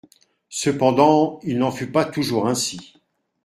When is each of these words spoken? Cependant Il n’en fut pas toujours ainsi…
Cependant 0.49 1.37
Il 1.43 1.59
n’en 1.59 1.69
fut 1.69 1.91
pas 1.91 2.05
toujours 2.05 2.47
ainsi… 2.47 2.95